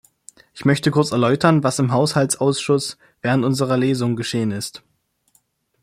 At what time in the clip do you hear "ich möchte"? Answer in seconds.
0.55-0.89